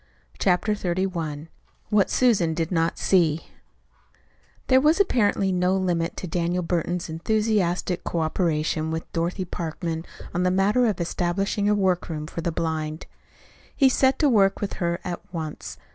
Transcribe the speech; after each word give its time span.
CHAPTER 0.39 0.73
XXXI 0.73 1.47
WHAT 1.91 2.09
SUSAN 2.09 2.55
DID 2.55 2.71
NOT 2.71 2.97
SEE 2.97 3.41
There 4.65 4.81
was 4.81 4.99
apparently 4.99 5.51
no 5.51 5.77
limit 5.77 6.17
to 6.17 6.25
Daniel 6.25 6.63
Burton's 6.63 7.07
enthusiastic 7.07 8.03
cooperation 8.03 8.89
with 8.89 9.13
Dorothy 9.13 9.45
Parkman 9.45 10.03
on 10.33 10.41
the 10.41 10.49
matter 10.49 10.87
of 10.87 10.99
establishing 10.99 11.69
a 11.69 11.75
workroom 11.75 12.25
for 12.25 12.41
the 12.41 12.51
blind. 12.51 13.05
He 13.75 13.89
set 13.89 14.17
to 14.17 14.27
work 14.27 14.59
with 14.59 14.73
her 14.81 14.99
at 15.03 15.19
once. 15.31 15.77